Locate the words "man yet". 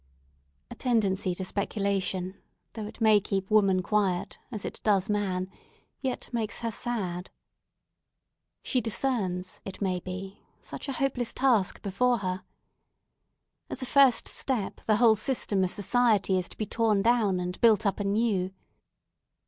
5.09-6.27